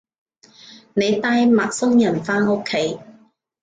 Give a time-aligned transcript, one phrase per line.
[0.95, 2.97] 你帶陌生人返屋企